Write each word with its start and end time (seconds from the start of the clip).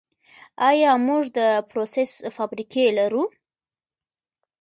آیا 0.69 0.91
موږ 1.07 1.23
د 1.37 1.39
پروسس 1.69 2.11
فابریکې 2.35 2.85
لرو؟ 2.97 3.23